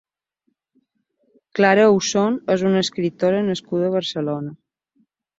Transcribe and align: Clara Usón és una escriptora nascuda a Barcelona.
Clara 1.59 1.83
Usón 1.97 2.39
és 2.53 2.63
una 2.69 2.81
escriptora 2.85 3.43
nascuda 3.49 3.91
a 3.91 3.93
Barcelona. 3.97 4.55